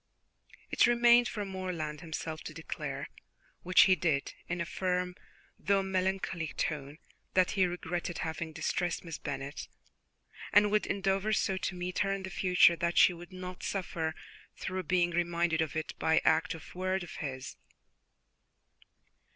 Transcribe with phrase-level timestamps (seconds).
[0.71, 3.07] It remained for Morland himself to declare,
[3.61, 5.13] which he did in a firm
[5.59, 6.97] though melancholy tone,
[7.35, 9.67] that he regretted having distressed Miss Bennet,
[10.51, 14.15] and would endeavour so to meet her in the future that she would not suffer
[14.57, 17.55] through being reminded of it by any act of word of his.